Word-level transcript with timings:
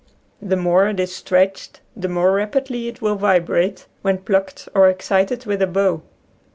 The 0.41 0.55
more 0.57 0.87
it 0.87 0.99
is 0.99 1.13
stretched 1.15 1.79
the 1.95 2.07
more 2.09 2.31
rapidly 2.31 2.87
it 2.87 3.03
will 3.03 3.13
vibrate, 3.17 3.85
when 4.01 4.17
plucked 4.17 4.67
or 4.73 4.89
excited 4.89 5.45
with 5.45 5.61
a 5.61 5.67
bow. 5.67 6.01